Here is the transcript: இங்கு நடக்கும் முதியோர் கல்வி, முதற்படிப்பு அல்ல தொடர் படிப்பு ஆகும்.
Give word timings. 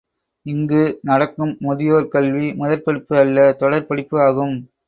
இங்கு 0.45 0.79
நடக்கும் 1.01 1.53
முதியோர் 1.59 2.07
கல்வி, 2.07 2.47
முதற்படிப்பு 2.57 3.15
அல்ல 3.17 3.47
தொடர் 3.53 3.87
படிப்பு 3.87 4.19
ஆகும். 4.21 4.55